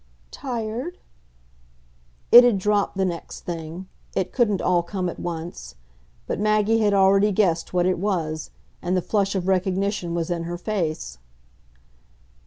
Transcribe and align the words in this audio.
"Tired?" 0.31 0.97
It 2.31 2.43
had 2.43 2.57
dropped 2.57 2.97
the 2.97 3.05
next 3.05 3.41
thing; 3.41 3.87
it 4.15 4.33
couldn't 4.33 4.59
all 4.59 4.81
come 4.81 5.07
at 5.09 5.19
once; 5.19 5.75
but 6.25 6.39
Maggie 6.39 6.79
had 6.79 6.91
already 6.95 7.31
guessed 7.31 7.71
what 7.71 7.85
it 7.85 7.99
was, 7.99 8.49
and 8.81 8.97
the 8.97 9.03
flush 9.03 9.35
of 9.35 9.47
recognition 9.47 10.15
was 10.15 10.31
in 10.31 10.45
her 10.45 10.57
face. 10.57 11.19